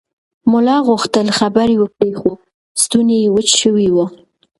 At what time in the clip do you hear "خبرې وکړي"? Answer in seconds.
1.39-2.11